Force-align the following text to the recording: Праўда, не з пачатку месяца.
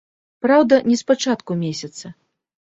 Праўда, 0.45 0.79
не 0.89 0.97
з 1.03 1.07
пачатку 1.13 1.61
месяца. 1.63 2.05